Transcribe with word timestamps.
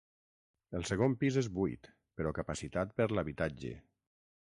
El 0.79 0.85
segon 0.91 1.17
pis 1.25 1.37
és 1.43 1.51
buit, 1.59 1.91
però 2.21 2.35
capacitat 2.41 2.99
per 3.01 3.11
l'habitatge. 3.17 3.79